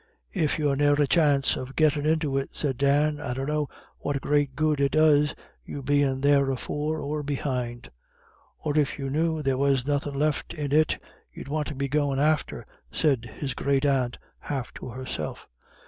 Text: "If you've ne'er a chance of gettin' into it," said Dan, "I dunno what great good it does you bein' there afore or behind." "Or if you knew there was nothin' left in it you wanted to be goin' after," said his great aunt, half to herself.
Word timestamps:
"If 0.33 0.57
you've 0.57 0.79
ne'er 0.79 0.99
a 0.99 1.05
chance 1.05 1.55
of 1.55 1.75
gettin' 1.75 2.07
into 2.07 2.35
it," 2.35 2.49
said 2.53 2.79
Dan, 2.79 3.19
"I 3.19 3.35
dunno 3.35 3.69
what 3.99 4.19
great 4.19 4.55
good 4.55 4.81
it 4.81 4.93
does 4.93 5.35
you 5.63 5.83
bein' 5.83 6.21
there 6.21 6.49
afore 6.49 6.99
or 6.99 7.21
behind." 7.21 7.91
"Or 8.57 8.75
if 8.79 8.97
you 8.97 9.11
knew 9.11 9.43
there 9.43 9.59
was 9.59 9.85
nothin' 9.85 10.15
left 10.15 10.55
in 10.55 10.71
it 10.71 10.97
you 11.31 11.45
wanted 11.47 11.73
to 11.73 11.75
be 11.75 11.87
goin' 11.87 12.17
after," 12.17 12.65
said 12.91 13.25
his 13.37 13.53
great 13.53 13.85
aunt, 13.85 14.17
half 14.39 14.73
to 14.79 14.89
herself. 14.89 15.47